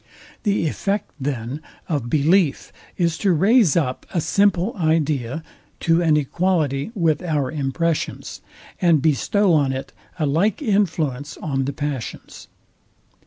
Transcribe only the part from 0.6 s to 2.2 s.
effect, then, of